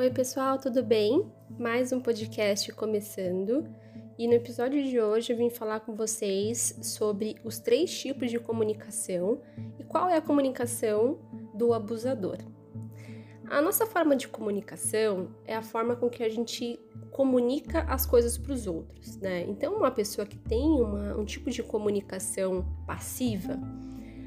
Oi, 0.00 0.08
pessoal, 0.08 0.56
tudo 0.56 0.82
bem? 0.82 1.30
Mais 1.58 1.92
um 1.92 2.00
podcast 2.00 2.72
começando. 2.72 3.68
E 4.18 4.26
no 4.26 4.32
episódio 4.32 4.82
de 4.82 4.98
hoje 4.98 5.30
eu 5.30 5.36
vim 5.36 5.50
falar 5.50 5.80
com 5.80 5.94
vocês 5.94 6.74
sobre 6.80 7.36
os 7.44 7.58
três 7.58 7.92
tipos 8.00 8.30
de 8.30 8.38
comunicação 8.38 9.42
e 9.78 9.84
qual 9.84 10.08
é 10.08 10.16
a 10.16 10.22
comunicação 10.22 11.18
do 11.52 11.74
abusador. 11.74 12.38
A 13.50 13.60
nossa 13.60 13.84
forma 13.84 14.16
de 14.16 14.26
comunicação 14.26 15.36
é 15.44 15.54
a 15.54 15.60
forma 15.60 15.94
com 15.94 16.08
que 16.08 16.22
a 16.22 16.30
gente 16.30 16.80
comunica 17.10 17.82
as 17.82 18.06
coisas 18.06 18.38
para 18.38 18.54
os 18.54 18.66
outros, 18.66 19.18
né? 19.18 19.42
Então, 19.42 19.76
uma 19.76 19.90
pessoa 19.90 20.26
que 20.26 20.38
tem 20.38 20.80
uma, 20.80 21.14
um 21.14 21.26
tipo 21.26 21.50
de 21.50 21.62
comunicação 21.62 22.64
passiva, 22.86 23.60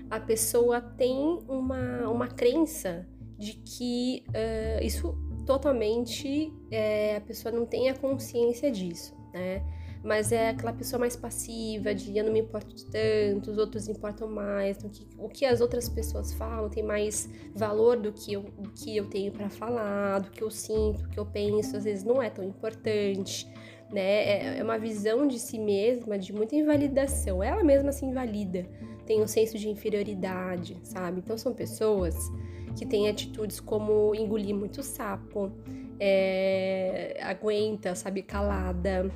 a 0.07 0.19
pessoa 0.19 0.79
tem 0.79 1.43
uma, 1.47 2.07
uma 2.09 2.27
crença 2.27 3.07
de 3.39 3.53
que 3.53 4.23
uh, 4.29 4.85
isso 4.85 5.32
totalmente 5.45 6.53
é, 6.71 7.17
a 7.17 7.21
pessoa 7.21 7.51
não 7.53 7.65
tem 7.65 7.89
a 7.89 7.95
consciência 7.95 8.71
disso, 8.71 9.15
né? 9.33 9.63
Mas 10.03 10.33
é 10.33 10.49
aquela 10.49 10.73
pessoa 10.73 10.99
mais 10.99 11.15
passiva, 11.15 11.95
de 11.95 12.17
eu 12.17 12.25
não 12.25 12.33
me 12.33 12.41
importo 12.41 12.75
tanto, 12.87 13.51
os 13.51 13.57
outros 13.57 13.87
importam 13.87 14.27
mais, 14.27 14.77
que, 14.77 15.07
o 15.17 15.29
que 15.29 15.45
as 15.45 15.61
outras 15.61 15.87
pessoas 15.87 16.33
falam 16.33 16.69
tem 16.69 16.83
mais 16.83 17.29
valor 17.55 17.97
do 17.97 18.11
que 18.11 18.33
eu, 18.33 18.43
que 18.75 18.97
eu 18.97 19.09
tenho 19.09 19.31
para 19.31 19.49
falar, 19.49 20.19
do 20.19 20.29
que 20.29 20.43
eu 20.43 20.51
sinto, 20.51 21.03
do 21.03 21.09
que 21.09 21.17
eu 21.17 21.25
penso, 21.25 21.77
às 21.77 21.85
vezes 21.85 22.03
não 22.03 22.21
é 22.21 22.29
tão 22.29 22.43
importante, 22.43 23.47
né? 23.89 24.01
É, 24.01 24.57
é 24.57 24.63
uma 24.63 24.77
visão 24.77 25.25
de 25.25 25.39
si 25.39 25.57
mesma 25.57 26.19
de 26.19 26.33
muita 26.33 26.53
invalidação, 26.53 27.41
ela 27.41 27.63
mesma 27.63 27.93
se 27.93 28.05
invalida, 28.05 28.67
tem 29.05 29.21
um 29.21 29.27
senso 29.27 29.57
de 29.57 29.69
inferioridade, 29.69 30.77
sabe? 30.83 31.19
Então 31.19 31.37
são 31.37 31.53
pessoas 31.53 32.29
que 32.75 32.85
têm 32.85 33.07
atitudes 33.07 33.59
como 33.59 34.13
engolir 34.15 34.55
muito 34.55 34.81
sapo, 34.81 35.51
é, 35.99 37.19
aguenta, 37.21 37.95
sabe, 37.95 38.21
calada, 38.21 39.11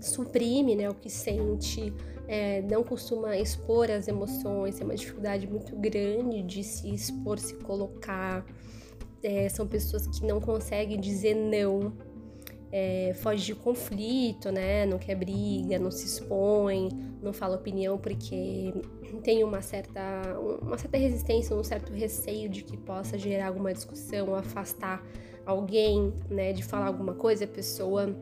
suprime 0.00 0.74
né, 0.74 0.88
o 0.88 0.94
que 0.94 1.08
sente, 1.08 1.92
é, 2.28 2.62
não 2.62 2.82
costuma 2.82 3.36
expor 3.36 3.90
as 3.90 4.08
emoções, 4.08 4.76
tem 4.76 4.84
uma 4.84 4.94
dificuldade 4.94 5.46
muito 5.46 5.76
grande 5.76 6.42
de 6.42 6.62
se 6.62 6.92
expor, 6.92 7.38
se 7.38 7.54
colocar. 7.56 8.44
É, 9.22 9.48
são 9.48 9.66
pessoas 9.68 10.06
que 10.06 10.26
não 10.26 10.40
conseguem 10.40 10.98
dizer 10.98 11.34
não, 11.34 11.92
é, 12.72 13.12
foge 13.16 13.44
de 13.44 13.54
conflito, 13.54 14.50
né? 14.50 14.86
Não 14.86 14.98
quer 14.98 15.14
briga, 15.14 15.78
não 15.78 15.90
se 15.90 16.06
expõe, 16.06 16.88
não 17.22 17.32
fala 17.32 17.56
opinião 17.56 17.98
porque 17.98 18.72
tem 19.22 19.44
uma 19.44 19.60
certa, 19.60 20.00
uma 20.62 20.78
certa 20.78 20.96
resistência, 20.96 21.54
um 21.54 21.62
certo 21.62 21.92
receio 21.92 22.48
de 22.48 22.64
que 22.64 22.78
possa 22.78 23.18
gerar 23.18 23.48
alguma 23.48 23.74
discussão, 23.74 24.34
afastar 24.34 25.04
alguém, 25.44 26.14
né? 26.30 26.54
De 26.54 26.64
falar 26.64 26.86
alguma 26.86 27.12
coisa, 27.12 27.44
a 27.44 27.48
pessoa 27.48 28.16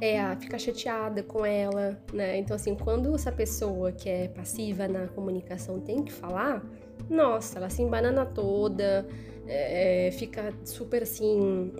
é, 0.00 0.36
fica 0.36 0.56
chateada 0.56 1.20
com 1.24 1.44
ela, 1.44 2.00
né? 2.12 2.38
Então, 2.38 2.54
assim, 2.54 2.76
quando 2.76 3.12
essa 3.16 3.32
pessoa 3.32 3.90
que 3.90 4.08
é 4.08 4.28
passiva 4.28 4.86
na 4.86 5.08
comunicação 5.08 5.80
tem 5.80 6.04
que 6.04 6.12
falar, 6.12 6.64
nossa, 7.10 7.58
ela 7.58 7.68
se 7.68 7.82
embanana 7.82 8.24
toda, 8.24 9.04
é, 9.48 10.10
fica 10.12 10.54
super 10.64 11.02
assim 11.02 11.72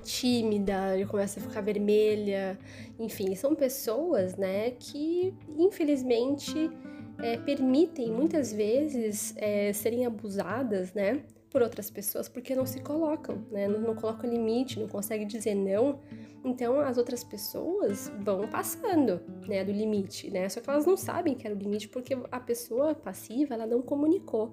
tímida, 0.00 0.98
já 0.98 1.06
começa 1.06 1.40
a 1.40 1.42
ficar 1.42 1.60
vermelha, 1.60 2.58
enfim, 2.98 3.34
são 3.34 3.54
pessoas, 3.54 4.36
né, 4.36 4.72
que 4.72 5.34
infelizmente 5.56 6.70
é, 7.18 7.36
permitem 7.36 8.10
muitas 8.10 8.52
vezes 8.52 9.34
é, 9.36 9.72
serem 9.72 10.06
abusadas, 10.06 10.92
né, 10.92 11.22
por 11.50 11.62
outras 11.62 11.90
pessoas 11.90 12.28
porque 12.28 12.54
não 12.54 12.64
se 12.64 12.80
colocam, 12.80 13.44
né, 13.50 13.66
não, 13.66 13.80
não 13.80 13.94
colocam 13.94 14.30
limite, 14.30 14.78
não 14.78 14.88
conseguem 14.88 15.26
dizer 15.26 15.54
não, 15.54 16.00
então 16.44 16.80
as 16.80 16.96
outras 16.96 17.22
pessoas 17.24 18.10
vão 18.20 18.48
passando, 18.48 19.20
né, 19.46 19.64
do 19.64 19.72
limite, 19.72 20.30
né, 20.30 20.48
só 20.48 20.60
que 20.60 20.70
elas 20.70 20.86
não 20.86 20.96
sabem 20.96 21.34
que 21.34 21.46
era 21.46 21.54
o 21.54 21.58
limite 21.58 21.88
porque 21.88 22.16
a 22.30 22.40
pessoa 22.40 22.94
passiva 22.94 23.54
ela 23.54 23.66
não 23.66 23.82
comunicou, 23.82 24.52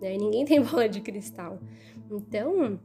né, 0.00 0.14
e 0.14 0.18
ninguém 0.18 0.44
tem 0.46 0.60
bola 0.60 0.88
de 0.88 1.00
cristal, 1.00 1.60
então 2.10 2.80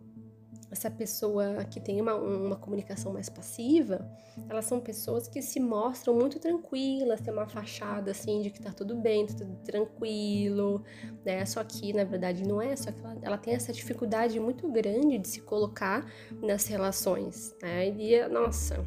essa 0.73 0.89
pessoa 0.89 1.63
que 1.66 1.79
tem 1.79 2.01
uma, 2.01 2.16
uma 2.16 2.56
comunicação 2.56 3.13
mais 3.13 3.29
passiva, 3.29 4.06
elas 4.50 4.66
são 4.66 4.79
pessoas 4.79 5.28
que 5.28 5.41
se 5.41 5.59
mostram 5.59 6.16
muito 6.16 6.39
tranquilas, 6.39 7.22
tem 7.22 7.31
uma 7.31 7.47
fachada 7.47 8.11
assim 8.11 8.41
de 8.41 8.50
que 8.50 8.59
tá 8.59 8.72
tudo 8.72 8.95
bem, 8.95 9.25
tá 9.25 9.35
tudo 9.35 9.56
tranquilo, 9.63 10.84
né? 11.23 11.45
Só 11.45 11.63
que 11.63 11.94
na 11.94 12.03
verdade 12.03 12.44
não 12.45 12.59
é, 12.59 12.75
só 12.75 12.91
que 12.91 13.00
ela, 13.00 13.17
ela 13.22 13.38
tem 13.38 13.53
essa 13.53 13.72
dificuldade 13.72 14.39
muito 14.39 14.67
grande 14.69 15.19
de 15.19 15.28
se 15.28 15.41
colocar 15.41 16.11
nas 16.41 16.66
relações, 16.66 17.55
né? 17.61 17.90
E 17.90 18.28
nossa, 18.28 18.84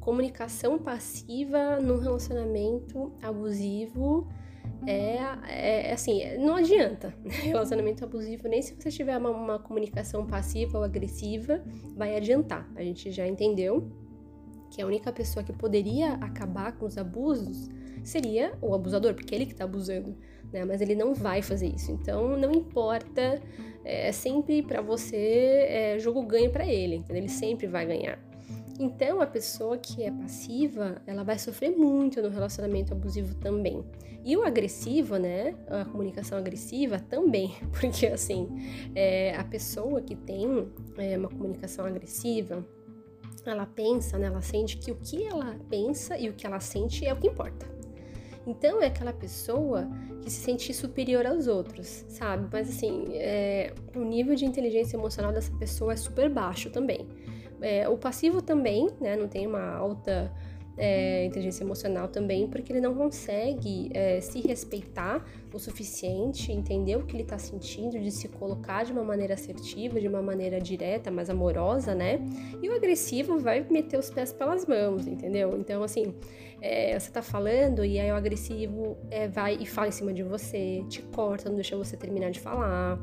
comunicação 0.00 0.78
passiva 0.78 1.80
num 1.80 1.98
relacionamento 1.98 3.12
abusivo 3.20 4.28
é, 4.86 5.88
é, 5.88 5.92
assim, 5.92 6.36
não 6.38 6.56
adianta. 6.56 7.14
Relacionamento 7.24 8.04
abusivo, 8.04 8.48
nem 8.48 8.60
se 8.60 8.74
você 8.74 8.90
tiver 8.90 9.16
uma, 9.16 9.30
uma 9.30 9.58
comunicação 9.58 10.26
passiva 10.26 10.78
ou 10.78 10.84
agressiva, 10.84 11.62
vai 11.96 12.16
adiantar. 12.16 12.70
A 12.76 12.82
gente 12.82 13.10
já 13.10 13.26
entendeu 13.26 13.90
que 14.70 14.82
a 14.82 14.86
única 14.86 15.12
pessoa 15.12 15.44
que 15.44 15.52
poderia 15.52 16.14
acabar 16.14 16.72
com 16.72 16.86
os 16.86 16.98
abusos 16.98 17.68
seria 18.02 18.52
o 18.60 18.74
abusador, 18.74 19.14
porque 19.14 19.34
é 19.34 19.38
ele 19.38 19.46
que 19.46 19.52
está 19.52 19.64
abusando, 19.64 20.16
né? 20.52 20.64
Mas 20.64 20.80
ele 20.80 20.94
não 20.94 21.14
vai 21.14 21.40
fazer 21.42 21.68
isso. 21.68 21.90
Então, 21.92 22.36
não 22.36 22.52
importa, 22.52 23.40
é 23.84 24.12
sempre 24.12 24.62
para 24.62 24.82
você 24.82 25.16
é, 25.68 25.98
jogo 25.98 26.22
ganho 26.22 26.50
para 26.50 26.66
ele, 26.66 26.96
entendeu? 26.96 27.22
Ele 27.22 27.28
sempre 27.28 27.66
vai 27.66 27.86
ganhar. 27.86 28.18
Então, 28.78 29.20
a 29.20 29.26
pessoa 29.26 29.78
que 29.78 30.02
é 30.02 30.10
passiva, 30.10 31.00
ela 31.06 31.22
vai 31.22 31.38
sofrer 31.38 31.76
muito 31.76 32.20
no 32.20 32.28
relacionamento 32.28 32.92
abusivo 32.92 33.34
também. 33.36 33.84
E 34.24 34.36
o 34.36 34.42
agressivo, 34.42 35.16
né? 35.16 35.54
A 35.68 35.84
comunicação 35.84 36.38
agressiva 36.38 36.98
também, 36.98 37.54
porque 37.78 38.06
assim, 38.06 38.48
é, 38.94 39.36
a 39.36 39.44
pessoa 39.44 40.00
que 40.00 40.16
tem 40.16 40.68
é, 40.96 41.16
uma 41.16 41.28
comunicação 41.28 41.84
agressiva, 41.84 42.66
ela 43.44 43.66
pensa, 43.66 44.18
né? 44.18 44.26
Ela 44.26 44.42
sente 44.42 44.78
que 44.78 44.90
o 44.90 44.96
que 44.96 45.22
ela 45.22 45.56
pensa 45.68 46.18
e 46.18 46.28
o 46.28 46.32
que 46.32 46.46
ela 46.46 46.58
sente 46.58 47.06
é 47.06 47.12
o 47.12 47.16
que 47.16 47.28
importa. 47.28 47.74
Então 48.46 48.82
é 48.82 48.86
aquela 48.86 49.12
pessoa 49.12 49.88
que 50.22 50.30
se 50.30 50.40
sente 50.40 50.72
superior 50.72 51.26
aos 51.26 51.46
outros, 51.46 52.04
sabe? 52.08 52.48
Mas 52.52 52.68
assim, 52.68 53.04
é, 53.12 53.72
o 53.94 54.00
nível 54.00 54.34
de 54.34 54.44
inteligência 54.44 54.96
emocional 54.96 55.32
dessa 55.32 55.52
pessoa 55.56 55.92
é 55.92 55.96
super 55.96 56.28
baixo 56.28 56.70
também. 56.70 57.06
É, 57.60 57.88
o 57.88 57.96
passivo 57.96 58.42
também, 58.42 58.88
né, 59.00 59.16
não 59.16 59.28
tem 59.28 59.46
uma 59.46 59.74
alta 59.76 60.32
é, 60.76 61.24
inteligência 61.24 61.62
emocional 61.62 62.08
também, 62.08 62.48
porque 62.48 62.72
ele 62.72 62.80
não 62.80 62.94
consegue 62.94 63.90
é, 63.94 64.20
se 64.20 64.40
respeitar 64.40 65.24
o 65.52 65.58
suficiente, 65.58 66.50
entender 66.50 66.96
o 66.96 67.04
que 67.04 67.14
ele 67.14 67.22
está 67.22 67.38
sentindo, 67.38 67.98
de 67.98 68.10
se 68.10 68.28
colocar 68.28 68.84
de 68.84 68.92
uma 68.92 69.04
maneira 69.04 69.34
assertiva, 69.34 70.00
de 70.00 70.08
uma 70.08 70.20
maneira 70.20 70.60
direta, 70.60 71.10
mais 71.10 71.30
amorosa, 71.30 71.94
né? 71.94 72.20
E 72.60 72.68
o 72.68 72.74
agressivo 72.74 73.38
vai 73.38 73.64
meter 73.70 73.98
os 73.98 74.10
pés 74.10 74.32
pelas 74.32 74.66
mãos, 74.66 75.06
entendeu? 75.06 75.56
Então, 75.56 75.82
assim, 75.82 76.12
é, 76.60 76.98
você 76.98 77.10
tá 77.10 77.22
falando 77.22 77.84
e 77.84 78.00
aí 78.00 78.10
o 78.10 78.14
agressivo 78.14 78.96
é, 79.10 79.28
vai 79.28 79.56
e 79.60 79.66
fala 79.66 79.88
em 79.88 79.92
cima 79.92 80.12
de 80.12 80.22
você, 80.22 80.82
te 80.88 81.02
corta, 81.02 81.48
não 81.48 81.56
deixa 81.56 81.76
você 81.76 81.96
terminar 81.96 82.30
de 82.30 82.40
falar. 82.40 82.98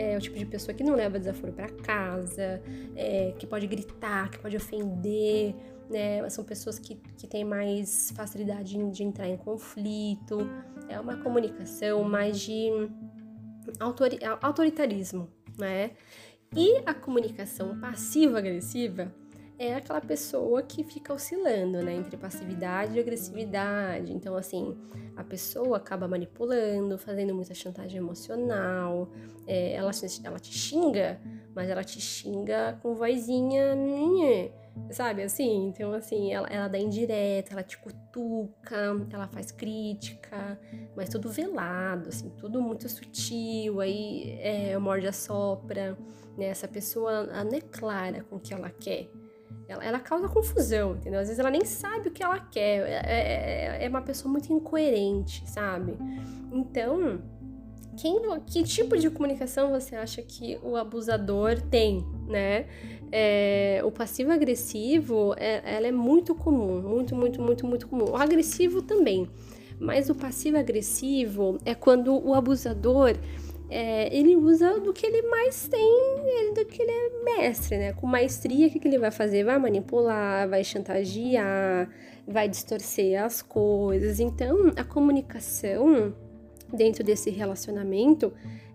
É 0.00 0.16
o 0.16 0.20
tipo 0.20 0.38
de 0.38 0.46
pessoa 0.46 0.72
que 0.72 0.84
não 0.84 0.94
leva 0.94 1.18
desaforo 1.18 1.52
para 1.52 1.68
casa, 1.68 2.62
é, 2.94 3.34
que 3.36 3.46
pode 3.46 3.66
gritar, 3.66 4.30
que 4.30 4.38
pode 4.38 4.56
ofender 4.56 5.54
né? 5.88 6.28
São 6.28 6.44
pessoas 6.44 6.78
que, 6.78 6.96
que 7.16 7.26
têm 7.26 7.44
mais 7.44 8.12
facilidade 8.14 8.76
de, 8.90 9.02
entrar 9.02 9.28
em 9.28 9.36
conflito. 9.36 10.38
É 10.88 11.00
uma 11.00 11.16
comunicação 11.16 12.04
mais 12.04 12.40
de 12.40 12.70
autori 13.80 14.18
autoritarismo, 14.40 15.28
né? 15.58 15.92
E 16.54 16.82
a 16.86 16.94
comunicação 16.94 17.78
passiva-agressiva 17.78 19.12
é 19.58 19.74
aquela 19.74 20.00
pessoa 20.00 20.62
que 20.62 20.84
fica 20.84 21.12
oscilando, 21.12 21.82
né, 21.82 21.94
entre 21.94 22.16
passividade 22.16 22.96
e 22.96 23.00
agressividade. 23.00 24.12
Então, 24.12 24.36
assim, 24.36 24.76
a 25.16 25.24
pessoa 25.24 25.78
acaba 25.78 26.06
manipulando, 26.06 26.96
fazendo 26.96 27.34
muita 27.34 27.54
chantagem 27.54 27.98
emocional, 27.98 29.10
é, 29.46 29.72
ela, 29.72 29.90
ela 30.24 30.38
te 30.38 30.52
xinga, 30.52 31.20
mas 31.54 31.68
ela 31.68 31.82
te 31.82 32.00
xinga 32.00 32.78
com 32.82 32.94
vozinha 32.94 33.74
sabe 34.90 35.22
assim? 35.22 35.66
Então, 35.66 35.92
assim, 35.92 36.32
ela, 36.32 36.46
ela 36.48 36.68
dá 36.68 36.78
indireta, 36.78 37.52
ela 37.52 37.62
te 37.62 37.76
cutuca, 37.78 38.96
ela 39.10 39.26
faz 39.28 39.50
crítica, 39.50 40.58
mas 40.96 41.08
tudo 41.08 41.30
velado, 41.30 42.08
assim, 42.08 42.30
tudo 42.30 42.62
muito 42.62 42.88
sutil, 42.88 43.80
aí 43.80 44.38
é, 44.40 44.78
morde 44.78 45.06
a 45.06 45.12
sopra, 45.12 45.98
né? 46.36 46.46
Essa 46.46 46.68
pessoa, 46.68 47.24
não 47.44 47.54
é 47.54 47.60
clara 47.60 48.22
com 48.24 48.36
o 48.36 48.40
que 48.40 48.54
ela 48.54 48.70
quer. 48.70 49.08
Ela, 49.68 49.84
ela 49.84 50.00
causa 50.00 50.28
confusão, 50.28 50.92
entendeu? 50.92 51.20
Às 51.20 51.28
vezes 51.28 51.38
ela 51.38 51.50
nem 51.50 51.64
sabe 51.64 52.08
o 52.08 52.10
que 52.10 52.22
ela 52.22 52.38
quer, 52.38 52.88
é, 52.88 53.78
é, 53.80 53.84
é 53.84 53.88
uma 53.88 54.00
pessoa 54.00 54.32
muito 54.32 54.50
incoerente, 54.50 55.46
sabe? 55.46 55.94
Então, 56.50 57.20
quem, 57.98 58.18
que 58.46 58.62
tipo 58.62 58.96
de 58.96 59.10
comunicação 59.10 59.70
você 59.70 59.94
acha 59.94 60.22
que 60.22 60.58
o 60.62 60.74
abusador 60.74 61.60
tem, 61.60 62.02
né? 62.26 62.66
É, 63.12 63.82
o 63.84 63.90
passivo-agressivo, 63.90 65.34
é, 65.36 65.76
ela 65.76 65.86
é 65.86 65.92
muito 65.92 66.34
comum, 66.34 66.80
muito, 66.80 67.14
muito, 67.14 67.42
muito, 67.42 67.66
muito 67.66 67.88
comum. 67.88 68.10
O 68.12 68.16
agressivo 68.16 68.80
também, 68.80 69.28
mas 69.78 70.08
o 70.08 70.14
passivo-agressivo 70.14 71.58
é 71.64 71.74
quando 71.74 72.14
o 72.14 72.34
abusador 72.34 73.16
é, 73.70 74.14
ele 74.16 74.34
usa 74.34 74.80
do 74.80 74.92
que 74.92 75.06
ele 75.06 75.22
mais 75.28 75.68
tem, 75.68 76.54
do 76.54 76.64
que 76.64 76.82
ele 76.82 76.90
é 76.90 77.24
mestre, 77.24 77.76
né? 77.76 77.92
Com 77.92 78.06
maestria, 78.06 78.66
o 78.66 78.70
que, 78.70 78.78
que 78.78 78.88
ele 78.88 78.98
vai 78.98 79.10
fazer? 79.10 79.44
Vai 79.44 79.58
manipular, 79.58 80.48
vai 80.48 80.64
chantagear, 80.64 81.90
vai 82.26 82.48
distorcer 82.48 83.22
as 83.22 83.42
coisas. 83.42 84.20
Então, 84.20 84.72
a 84.76 84.84
comunicação 84.84 86.14
dentro 86.72 87.04
desse 87.04 87.30
relacionamento 87.30 88.32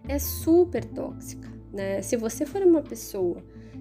é 0.07 0.19
super 0.19 0.85
tóxica, 0.85 1.49
né? 1.71 2.01
Se 2.01 2.15
você 2.15 2.45
for 2.45 2.61
uma 2.61 2.81
pessoa 2.81 3.37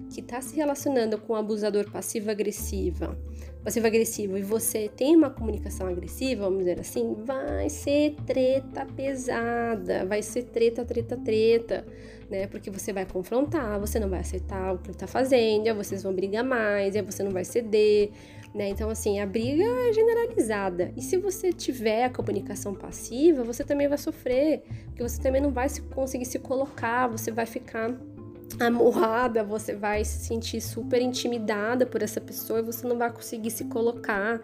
que 0.09 0.19
está 0.19 0.41
se 0.41 0.55
relacionando 0.55 1.17
com 1.19 1.33
um 1.33 1.35
abusador 1.35 1.91
passivo-agressiva, 1.91 3.17
passivo-agressivo, 3.63 4.37
e 4.37 4.41
você 4.41 4.89
tem 4.89 5.15
uma 5.15 5.29
comunicação 5.29 5.87
agressiva, 5.87 6.43
vamos 6.43 6.59
dizer 6.59 6.79
assim, 6.79 7.15
vai 7.23 7.69
ser 7.69 8.15
treta 8.25 8.85
pesada, 8.85 10.05
vai 10.05 10.21
ser 10.21 10.43
treta, 10.43 10.83
treta, 10.83 11.15
treta, 11.17 11.85
né? 12.29 12.47
Porque 12.47 12.69
você 12.69 12.91
vai 12.91 13.05
confrontar, 13.05 13.79
você 13.79 13.99
não 13.99 14.09
vai 14.09 14.19
aceitar 14.19 14.73
o 14.73 14.77
que 14.79 14.87
ele 14.87 14.95
está 14.95 15.07
fazendo, 15.07 15.67
aí 15.67 15.73
vocês 15.73 16.03
vão 16.03 16.13
brigar 16.13 16.43
mais, 16.43 16.95
aí 16.95 17.01
você 17.01 17.23
não 17.23 17.31
vai 17.31 17.45
ceder, 17.45 18.11
né? 18.53 18.69
Então, 18.69 18.89
assim, 18.89 19.19
a 19.19 19.25
briga 19.25 19.63
é 19.63 19.93
generalizada. 19.93 20.91
E 20.95 21.01
se 21.01 21.17
você 21.17 21.51
tiver 21.53 22.03
a 22.03 22.09
comunicação 22.09 22.75
passiva, 22.75 23.43
você 23.43 23.63
também 23.63 23.87
vai 23.87 23.97
sofrer, 23.97 24.61
porque 24.87 25.01
você 25.01 25.21
também 25.21 25.41
não 25.41 25.51
vai 25.51 25.67
conseguir 25.93 26.25
se 26.25 26.37
colocar, 26.37 27.07
você 27.07 27.31
vai 27.31 27.45
ficar 27.45 27.97
amorrada, 28.59 29.43
você 29.43 29.75
vai 29.75 30.03
se 30.03 30.25
sentir 30.25 30.61
super 30.61 31.01
intimidada 31.01 31.85
por 31.85 32.01
essa 32.01 32.21
pessoa 32.21 32.59
e 32.59 32.63
você 32.63 32.87
não 32.87 32.97
vai 32.97 33.11
conseguir 33.11 33.51
se 33.51 33.65
colocar. 33.65 34.41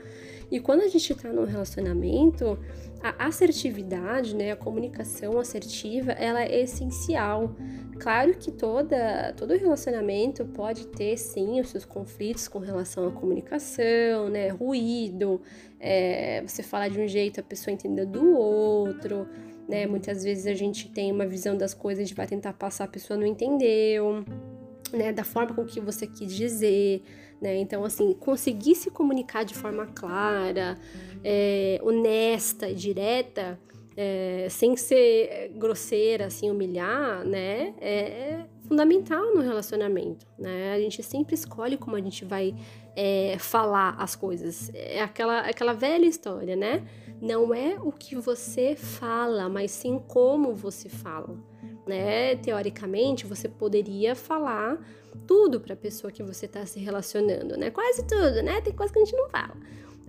E 0.52 0.60
quando 0.60 0.82
a 0.82 0.88
gente 0.88 1.14
tá 1.14 1.30
num 1.30 1.46
relacionamento, 1.46 2.58
a 3.02 3.28
assertividade, 3.28 4.36
né, 4.36 4.52
a 4.52 4.56
comunicação 4.56 5.40
assertiva, 5.40 6.12
ela 6.12 6.44
é 6.44 6.62
essencial. 6.62 7.56
Claro 8.00 8.34
que 8.34 8.52
toda, 8.52 9.34
todo 9.38 9.56
relacionamento 9.56 10.46
pode 10.46 10.88
ter, 10.88 11.18
sim, 11.18 11.62
os 11.62 11.70
seus 11.70 11.86
conflitos 11.86 12.48
com 12.48 12.60
relação 12.60 13.08
à 13.08 13.12
comunicação, 13.12 14.30
né, 14.30 14.50
ruído, 14.50 15.42
é, 15.80 16.42
você 16.46 16.64
falar 16.64 16.90
de 16.90 17.00
um 17.00 17.08
jeito, 17.08 17.40
a 17.40 17.44
pessoa 17.44 17.74
entender 17.74 18.06
do 18.06 18.36
outro, 18.36 19.28
né? 19.70 19.86
Muitas 19.86 20.24
vezes 20.24 20.48
a 20.48 20.56
gente 20.56 20.90
tem 20.90 21.12
uma 21.12 21.28
visão 21.28 21.56
das 21.56 21.76
coisas, 21.76 22.04
a 22.04 22.08
gente 22.08 22.18
vai 22.18 22.26
tentar 22.26 22.54
passar, 22.54 22.86
a 22.86 22.88
pessoa 22.88 23.18
não 23.18 23.28
entendeu, 23.28 24.26
né? 24.92 25.14
Da 25.14 25.24
forma 25.24 25.54
com 25.54 25.64
que 25.64 25.80
você 25.80 26.08
quis 26.08 26.34
dizer, 26.34 27.04
né? 27.40 27.56
Então, 27.58 27.86
assim, 27.86 28.12
conseguir 28.14 28.74
se 28.74 28.90
comunicar 28.90 29.46
de 29.46 29.54
forma 29.54 29.86
clara, 29.86 30.76
é, 31.24 31.80
honesta 31.84 32.68
e 32.68 32.74
direta, 32.74 33.60
é, 33.96 34.48
sem 34.50 34.76
ser 34.76 35.52
grosseira, 35.56 36.26
assim, 36.26 36.50
humilhar, 36.50 37.24
né? 37.24 37.76
É 37.80 38.46
fundamental 38.68 39.36
no 39.36 39.42
relacionamento, 39.42 40.26
né? 40.38 40.74
A 40.74 40.80
gente 40.80 41.04
sempre 41.04 41.36
escolhe 41.36 41.78
como 41.78 41.96
a 41.96 42.02
gente 42.02 42.26
vai 42.26 42.56
é, 42.96 43.38
falar 43.40 43.96
as 43.98 44.16
coisas. 44.16 44.72
É 44.74 45.02
aquela, 45.02 45.42
aquela 45.42 45.74
velha 45.74 46.06
história, 46.06 46.56
né? 46.56 46.86
Não 47.22 47.54
é 47.54 47.78
o 47.80 47.92
que 47.92 48.16
você 48.16 48.76
fala, 48.76 49.50
mas 49.50 49.72
sim 49.72 50.00
como 50.08 50.54
você 50.56 50.88
fala. 50.90 51.38
Né? 51.88 52.36
Teoricamente, 52.36 53.26
você 53.26 53.50
poderia 53.50 54.16
falar 54.16 54.80
tudo 55.28 55.60
para 55.60 55.74
a 55.74 55.78
pessoa 55.78 56.12
que 56.12 56.24
você 56.24 56.46
está 56.46 56.66
se 56.66 56.80
relacionando, 56.80 57.58
né? 57.58 57.72
Quase 57.72 58.06
tudo, 58.06 58.44
né? 58.44 58.62
Tem 58.62 58.74
coisa 58.74 58.94
que 58.94 59.00
a 59.00 59.06
gente 59.06 59.16
não 59.16 59.30
fala. 59.30 59.58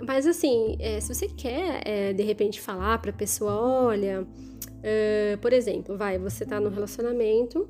Mas 0.06 0.26
assim, 0.26 0.76
é, 0.78 1.00
se 1.00 1.12
você 1.14 1.28
quer 1.28 1.82
é, 1.84 2.12
de 2.12 2.22
repente 2.22 2.60
falar 2.60 2.98
para 2.98 3.10
a 3.10 3.14
pessoa, 3.14 3.52
olha, 3.52 4.22
uh, 4.22 5.38
por 5.40 5.52
exemplo, 5.52 5.96
vai, 5.96 6.18
você 6.18 6.46
tá 6.46 6.58
no 6.58 6.70
relacionamento 6.70 7.68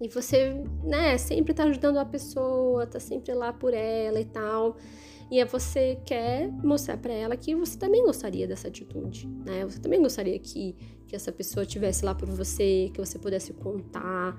e 0.00 0.08
você, 0.08 0.62
né, 0.82 1.16
sempre 1.18 1.54
tá 1.54 1.64
ajudando 1.64 1.98
a 1.98 2.04
pessoa, 2.04 2.86
tá 2.86 2.98
sempre 2.98 3.32
lá 3.32 3.52
por 3.52 3.72
ela 3.72 4.20
e 4.20 4.24
tal. 4.24 4.76
E 5.30 5.40
aí 5.40 5.46
você 5.46 5.98
quer 6.04 6.50
mostrar 6.62 6.96
para 6.98 7.12
ela 7.12 7.36
que 7.36 7.54
você 7.54 7.78
também 7.78 8.04
gostaria 8.04 8.46
dessa 8.46 8.68
atitude, 8.68 9.26
né? 9.26 9.64
Você 9.64 9.80
também 9.80 10.00
gostaria 10.00 10.38
que, 10.38 10.76
que 11.06 11.16
essa 11.16 11.32
pessoa 11.32 11.64
estivesse 11.64 12.04
lá 12.04 12.14
por 12.14 12.28
você, 12.28 12.90
que 12.92 13.00
você 13.00 13.18
pudesse 13.18 13.52
contar. 13.52 14.38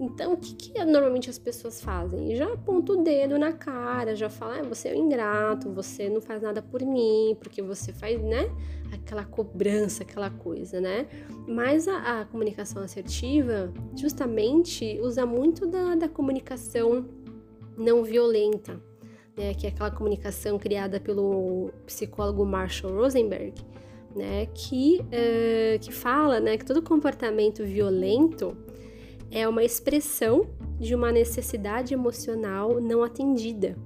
Então, 0.00 0.32
o 0.32 0.36
que, 0.38 0.54
que 0.54 0.82
normalmente 0.82 1.28
as 1.28 1.38
pessoas 1.38 1.82
fazem? 1.82 2.34
Já 2.34 2.50
aponta 2.50 2.94
o 2.94 3.02
dedo 3.04 3.38
na 3.38 3.52
cara, 3.52 4.16
já 4.16 4.30
fala, 4.30 4.60
ah, 4.60 4.62
você 4.62 4.88
é 4.88 4.94
um 4.94 5.04
ingrato, 5.04 5.70
você 5.70 6.08
não 6.08 6.22
faz 6.22 6.40
nada 6.40 6.62
por 6.62 6.80
mim, 6.80 7.36
porque 7.38 7.60
você 7.60 7.92
faz, 7.92 8.18
né? 8.22 8.50
Aquela 8.90 9.26
cobrança, 9.26 10.02
aquela 10.02 10.30
coisa, 10.30 10.80
né? 10.80 11.06
Mas 11.46 11.86
a, 11.86 12.20
a 12.20 12.24
comunicação 12.24 12.82
assertiva, 12.82 13.70
justamente, 13.94 14.98
usa 15.02 15.26
muito 15.26 15.66
da, 15.66 15.94
da 15.94 16.08
comunicação 16.08 17.04
não 17.76 18.02
violenta, 18.02 18.80
né, 19.36 19.52
que 19.52 19.66
é 19.66 19.68
aquela 19.68 19.90
comunicação 19.90 20.58
criada 20.58 20.98
pelo 20.98 21.70
psicólogo 21.84 22.44
Marshall 22.44 22.94
Rosenberg, 22.94 23.54
né, 24.16 24.46
que, 24.54 25.00
uh, 25.00 25.78
que 25.78 25.92
fala 25.92 26.40
né, 26.40 26.56
que 26.56 26.64
todo 26.64 26.82
comportamento 26.82 27.64
violento 27.64 28.56
é 29.30 29.46
uma 29.48 29.62
expressão 29.62 30.48
de 30.78 30.94
uma 30.94 31.12
necessidade 31.12 31.94
emocional 31.94 32.80
não 32.80 33.02
atendida. 33.02 33.76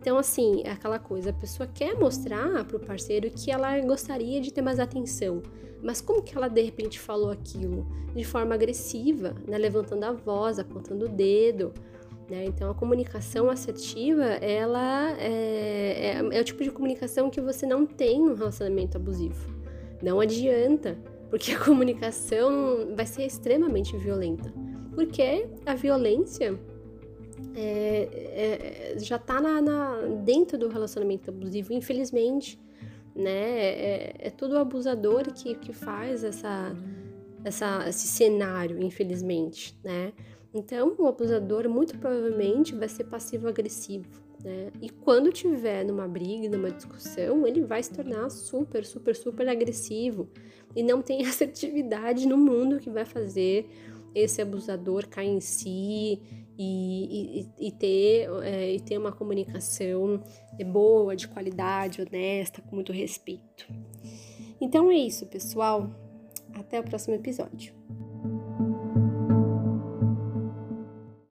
Então, 0.00 0.18
assim, 0.18 0.62
é 0.64 0.70
aquela 0.70 0.98
coisa, 0.98 1.30
a 1.30 1.32
pessoa 1.32 1.68
quer 1.72 1.94
mostrar 1.94 2.64
para 2.64 2.76
o 2.76 2.80
parceiro 2.80 3.30
que 3.30 3.50
ela 3.50 3.78
gostaria 3.80 4.40
de 4.40 4.52
ter 4.52 4.60
mais 4.60 4.80
atenção, 4.80 5.42
mas 5.82 6.00
como 6.00 6.22
que 6.22 6.36
ela 6.36 6.48
de 6.48 6.62
repente 6.62 6.98
falou 6.98 7.30
aquilo? 7.30 7.86
De 8.14 8.24
forma 8.24 8.54
agressiva, 8.54 9.34
né, 9.46 9.56
levantando 9.56 10.04
a 10.04 10.12
voz, 10.12 10.58
apontando 10.58 11.06
o 11.06 11.08
dedo, 11.08 11.72
né? 12.28 12.44
Então, 12.46 12.70
a 12.70 12.74
comunicação 12.74 13.50
assertiva, 13.50 14.24
ela 14.24 15.12
é, 15.18 16.18
é, 16.20 16.36
é, 16.36 16.40
o 16.40 16.44
tipo 16.44 16.62
de 16.62 16.70
comunicação 16.70 17.28
que 17.30 17.40
você 17.40 17.66
não 17.66 17.84
tem 17.84 18.20
no 18.22 18.34
relacionamento 18.34 18.96
abusivo. 18.96 19.54
Não 20.02 20.18
adianta, 20.18 20.98
porque 21.30 21.52
a 21.52 21.58
comunicação 21.58 22.94
vai 22.94 23.06
ser 23.06 23.24
extremamente 23.24 23.96
violenta. 23.96 24.52
Porque 24.94 25.46
a 25.64 25.74
violência 25.74 26.58
é, 27.54 28.94
é, 28.94 28.98
já 28.98 29.16
está 29.16 29.40
dentro 30.24 30.58
do 30.58 30.68
relacionamento 30.68 31.30
abusivo, 31.30 31.72
infelizmente. 31.72 32.60
Né? 33.14 33.30
É, 33.30 34.14
é 34.18 34.30
tudo 34.30 34.54
o 34.54 34.58
abusador 34.58 35.32
que, 35.32 35.54
que 35.54 35.72
faz 35.72 36.24
essa, 36.24 36.74
essa, 37.44 37.88
esse 37.88 38.06
cenário, 38.06 38.82
infelizmente. 38.82 39.78
Né? 39.84 40.12
Então, 40.54 40.94
o 40.98 41.06
abusador 41.06 41.68
muito 41.68 41.98
provavelmente 41.98 42.74
vai 42.74 42.88
ser 42.88 43.04
passivo-agressivo, 43.04 44.06
né? 44.44 44.70
E 44.82 44.90
quando 44.90 45.32
tiver 45.32 45.84
numa 45.84 46.06
briga, 46.06 46.48
numa 46.48 46.70
discussão, 46.70 47.46
ele 47.46 47.62
vai 47.62 47.82
se 47.82 47.90
tornar 47.90 48.28
super, 48.28 48.84
super, 48.84 49.16
super 49.16 49.48
agressivo. 49.48 50.28
E 50.76 50.82
não 50.82 51.00
tem 51.00 51.24
assertividade 51.26 52.26
no 52.26 52.36
mundo 52.36 52.78
que 52.78 52.90
vai 52.90 53.04
fazer 53.04 53.66
esse 54.14 54.40
abusador 54.42 55.08
cair 55.08 55.28
em 55.28 55.40
si 55.40 56.20
e, 56.58 57.48
e, 57.58 57.68
e 57.68 57.72
ter, 57.72 58.28
é, 58.42 58.74
e 58.74 58.80
ter 58.80 58.98
uma 58.98 59.12
comunicação 59.12 60.22
boa, 60.66 61.16
de 61.16 61.28
qualidade, 61.28 62.02
honesta, 62.02 62.62
com 62.62 62.74
muito 62.74 62.92
respeito. 62.92 63.66
Então 64.60 64.90
é 64.90 64.94
isso, 64.94 65.26
pessoal. 65.26 65.90
Até 66.54 66.78
o 66.78 66.84
próximo 66.84 67.14
episódio. 67.14 67.74